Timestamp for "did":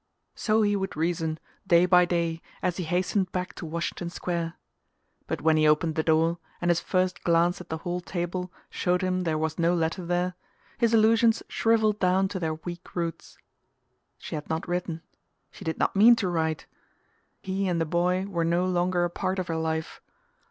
15.63-15.77